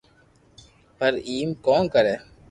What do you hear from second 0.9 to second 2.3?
پر ايم ڪو ڪري